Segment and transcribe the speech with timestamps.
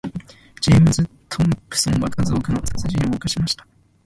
[0.61, 3.67] ジェームズトムプソンは数多くの殺人を犯しました。